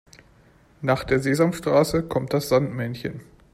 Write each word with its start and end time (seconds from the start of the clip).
Nach 0.81 1.03
der 1.03 1.19
Sesamstraße 1.19 2.01
kommt 2.01 2.33
das 2.33 2.49
Sandmännchen. 2.49 3.21